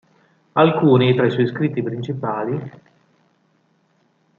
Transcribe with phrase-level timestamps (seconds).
[0.53, 2.59] Alcuni tra i suoi scritti principali